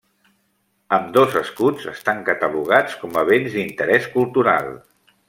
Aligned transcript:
Ambdós 0.97 1.35
escuts 1.41 1.85
estan 1.93 2.23
catalogats 2.31 2.97
com 3.03 3.21
a 3.23 3.27
Béns 3.29 3.59
d'Interés 3.59 4.09
Cultural. 4.17 4.73